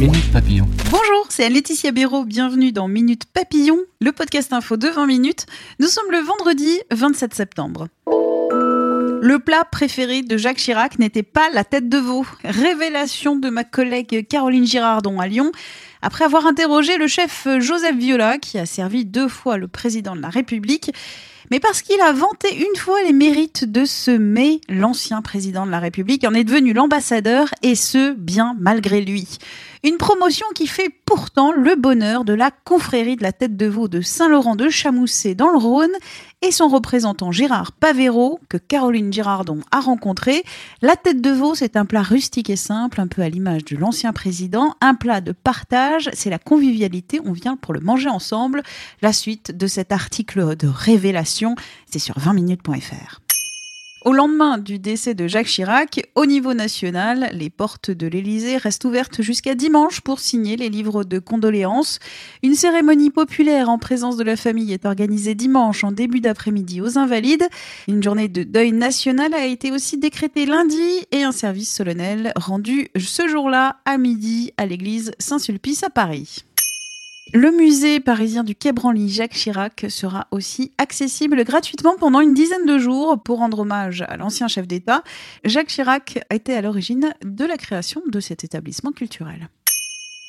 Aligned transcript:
Bonjour, 0.00 1.26
c'est 1.28 1.48
Laetitia 1.48 1.90
Béraud. 1.90 2.24
Bienvenue 2.24 2.70
dans 2.70 2.86
Minute 2.86 3.24
Papillon, 3.24 3.78
le 4.00 4.12
podcast 4.12 4.52
info 4.52 4.76
de 4.76 4.86
20 4.86 5.06
minutes. 5.06 5.46
Nous 5.80 5.88
sommes 5.88 6.12
le 6.12 6.18
vendredi 6.18 6.70
27 6.92 7.34
septembre. 7.34 7.88
Le 8.06 9.38
plat 9.44 9.64
préféré 9.64 10.22
de 10.22 10.36
Jacques 10.36 10.58
Chirac 10.58 11.00
n'était 11.00 11.24
pas 11.24 11.50
la 11.52 11.64
tête 11.64 11.88
de 11.88 11.98
veau. 11.98 12.24
Révélation 12.44 13.34
de 13.34 13.50
ma 13.50 13.64
collègue 13.64 14.28
Caroline 14.28 14.64
Girardon 14.64 15.18
à 15.18 15.26
Lyon. 15.26 15.50
Après 16.00 16.24
avoir 16.24 16.46
interrogé 16.46 16.96
le 16.96 17.08
chef 17.08 17.48
Joseph 17.58 17.96
Viola, 17.96 18.38
qui 18.38 18.56
a 18.56 18.66
servi 18.66 19.04
deux 19.04 19.26
fois 19.26 19.56
le 19.56 19.66
président 19.66 20.14
de 20.14 20.22
la 20.22 20.28
République, 20.28 20.92
mais 21.50 21.60
parce 21.60 21.82
qu'il 21.82 22.00
a 22.00 22.12
vanté 22.12 22.54
une 22.56 22.76
fois 22.76 23.02
les 23.02 23.12
mérites 23.12 23.64
de 23.64 23.84
ce 23.84 24.10
mai, 24.10 24.60
l'ancien 24.68 25.22
président 25.22 25.66
de 25.66 25.70
la 25.70 25.80
République 25.80 26.24
en 26.24 26.34
est 26.34 26.44
devenu 26.44 26.72
l'ambassadeur, 26.72 27.48
et 27.62 27.74
ce, 27.74 28.12
bien 28.12 28.54
malgré 28.60 29.00
lui. 29.00 29.38
Une 29.84 29.96
promotion 29.96 30.46
qui 30.54 30.66
fait 30.66 30.90
pourtant 31.06 31.52
le 31.52 31.76
bonheur 31.76 32.24
de 32.24 32.32
la 32.32 32.50
confrérie 32.50 33.14
de 33.14 33.22
la 33.22 33.32
tête 33.32 33.56
de 33.56 33.66
veau 33.66 33.86
de 33.86 34.00
Saint-Laurent 34.00 34.56
de 34.56 34.68
Chamousset 34.68 35.36
dans 35.36 35.50
le 35.50 35.58
Rhône 35.58 35.92
et 36.42 36.50
son 36.50 36.68
représentant 36.68 37.30
Gérard 37.30 37.72
Pavero, 37.72 38.40
que 38.48 38.56
Caroline 38.56 39.12
Girardon 39.12 39.60
a 39.70 39.80
rencontré. 39.80 40.42
La 40.82 40.96
tête 40.96 41.20
de 41.20 41.30
veau, 41.30 41.54
c'est 41.54 41.76
un 41.76 41.84
plat 41.84 42.02
rustique 42.02 42.50
et 42.50 42.56
simple, 42.56 43.00
un 43.00 43.06
peu 43.06 43.22
à 43.22 43.28
l'image 43.28 43.64
de 43.64 43.76
l'ancien 43.76 44.12
président, 44.12 44.74
un 44.80 44.94
plat 44.94 45.20
de 45.20 45.32
partage, 45.32 46.10
c'est 46.12 46.30
la 46.30 46.38
convivialité, 46.38 47.20
on 47.24 47.32
vient 47.32 47.56
pour 47.56 47.72
le 47.72 47.80
manger 47.80 48.08
ensemble. 48.08 48.62
La 49.00 49.12
suite 49.12 49.56
de 49.56 49.66
cet 49.68 49.92
article 49.92 50.56
de 50.56 50.66
révélation, 50.66 51.54
c'est 51.86 52.00
sur 52.00 52.18
20minutes.fr. 52.18 53.27
Au 54.08 54.14
lendemain 54.14 54.56
du 54.56 54.78
décès 54.78 55.12
de 55.12 55.28
Jacques 55.28 55.48
Chirac, 55.48 56.08
au 56.14 56.24
niveau 56.24 56.54
national, 56.54 57.28
les 57.34 57.50
portes 57.50 57.90
de 57.90 58.06
l'Élysée 58.06 58.56
restent 58.56 58.86
ouvertes 58.86 59.20
jusqu'à 59.20 59.54
dimanche 59.54 60.00
pour 60.00 60.18
signer 60.18 60.56
les 60.56 60.70
livres 60.70 61.04
de 61.04 61.18
condoléances. 61.18 61.98
Une 62.42 62.54
cérémonie 62.54 63.10
populaire 63.10 63.68
en 63.68 63.76
présence 63.76 64.16
de 64.16 64.24
la 64.24 64.36
famille 64.36 64.72
est 64.72 64.86
organisée 64.86 65.34
dimanche 65.34 65.84
en 65.84 65.92
début 65.92 66.22
d'après-midi 66.22 66.80
aux 66.80 66.96
Invalides. 66.96 67.46
Une 67.86 68.02
journée 68.02 68.28
de 68.28 68.44
deuil 68.44 68.72
national 68.72 69.34
a 69.34 69.44
été 69.44 69.72
aussi 69.72 69.98
décrétée 69.98 70.46
lundi 70.46 71.04
et 71.12 71.22
un 71.22 71.32
service 71.32 71.70
solennel 71.70 72.32
rendu 72.34 72.88
ce 72.96 73.28
jour-là 73.28 73.76
à 73.84 73.98
midi 73.98 74.54
à 74.56 74.64
l'église 74.64 75.12
Saint-Sulpice 75.18 75.82
à 75.82 75.90
Paris. 75.90 76.44
Le 77.34 77.50
musée 77.50 78.00
parisien 78.00 78.42
du 78.42 78.54
Quai 78.54 78.72
Branly 78.72 79.10
Jacques 79.10 79.34
Chirac 79.34 79.84
sera 79.90 80.28
aussi 80.30 80.72
accessible 80.78 81.44
gratuitement 81.44 81.94
pendant 82.00 82.20
une 82.20 82.32
dizaine 82.32 82.64
de 82.64 82.78
jours 82.78 83.22
pour 83.22 83.38
rendre 83.38 83.58
hommage 83.58 84.02
à 84.08 84.16
l'ancien 84.16 84.48
chef 84.48 84.66
d'État. 84.66 85.02
Jacques 85.44 85.68
Chirac 85.68 86.20
a 86.30 86.34
été 86.34 86.54
à 86.54 86.62
l'origine 86.62 87.12
de 87.22 87.44
la 87.44 87.58
création 87.58 88.00
de 88.10 88.20
cet 88.20 88.44
établissement 88.44 88.92
culturel. 88.92 89.50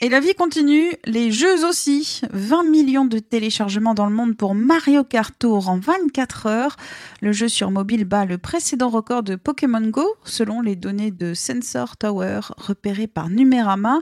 Et 0.02 0.10
la 0.10 0.20
vie 0.20 0.34
continue, 0.34 0.94
les 1.06 1.32
jeux 1.32 1.66
aussi. 1.66 2.22
20 2.32 2.64
millions 2.64 3.06
de 3.06 3.20
téléchargements 3.20 3.94
dans 3.94 4.06
le 4.06 4.16
monde 4.16 4.36
pour 4.36 4.54
Mario 4.54 5.06
Kart 5.06 5.34
Tour 5.40 5.70
en 5.70 5.78
24 5.78 6.48
heures. 6.48 6.76
Le 7.22 7.32
jeu 7.32 7.48
sur 7.48 7.72
mobile 7.72 8.04
bat 8.04 8.26
le 8.26 8.38
précédent 8.38 8.90
record 8.90 9.24
de 9.24 9.36
Pokémon 9.36 9.88
Go, 9.88 10.06
selon 10.26 10.62
les 10.62 10.76
données 10.76 11.12
de 11.12 11.34
Sensor 11.34 11.96
Tower 11.96 12.40
repérées 12.58 13.08
par 13.08 13.30
Numérama. 13.30 14.00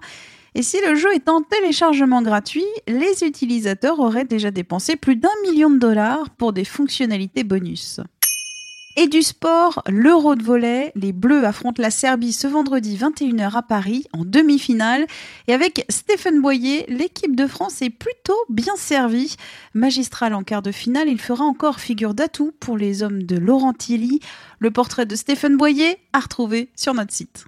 Et 0.57 0.63
si 0.63 0.77
le 0.81 0.95
jeu 0.95 1.13
est 1.13 1.29
en 1.29 1.43
téléchargement 1.43 2.23
gratuit, 2.23 2.65
les 2.87 3.23
utilisateurs 3.23 3.99
auraient 3.99 4.25
déjà 4.25 4.49
dépensé 4.49 4.95
plus 4.95 5.15
d'un 5.15 5.29
million 5.43 5.69
de 5.69 5.77
dollars 5.77 6.31
pour 6.31 6.51
des 6.51 6.65
fonctionnalités 6.65 7.43
bonus. 7.43 7.99
Et 8.95 9.05
du 9.05 9.21
sport, 9.21 9.83
l'Euro 9.87 10.33
de 10.33 10.41
volet, 10.41 10.91
les 10.95 11.13
Bleus 11.13 11.45
affrontent 11.45 11.79
la 11.79 11.91
Serbie 11.91 12.33
ce 12.33 12.47
vendredi 12.47 12.97
21h 12.97 13.55
à 13.55 13.61
Paris 13.61 14.05
en 14.13 14.25
demi-finale. 14.25 15.05
Et 15.47 15.53
avec 15.53 15.85
Stéphane 15.89 16.41
Boyer, 16.41 16.87
l'équipe 16.87 17.35
de 17.35 17.45
France 17.45 17.83
est 17.83 17.91
plutôt 17.91 18.33
bien 18.49 18.75
servie. 18.77 19.35
Magistral 19.75 20.33
en 20.33 20.41
quart 20.41 20.63
de 20.63 20.71
finale, 20.71 21.07
il 21.07 21.21
fera 21.21 21.45
encore 21.45 21.79
figure 21.79 22.15
d'atout 22.15 22.51
pour 22.59 22.79
les 22.79 23.03
hommes 23.03 23.21
de 23.21 23.37
Laurent 23.37 23.73
Tilly. 23.73 24.21
Le 24.57 24.71
portrait 24.71 25.05
de 25.05 25.15
Stéphane 25.15 25.55
Boyer 25.55 25.99
à 26.13 26.19
retrouver 26.19 26.71
sur 26.75 26.95
notre 26.95 27.13
site. 27.13 27.45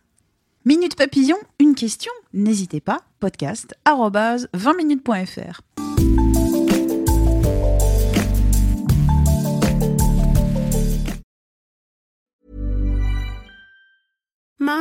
Minute 0.69 0.96
Papillon, 0.96 1.38
une 1.57 1.74
question 1.74 2.12
N'hésitez 2.31 2.80
pas, 2.80 3.00
podcast 3.19 3.74
20minutes.fr. 4.53 5.62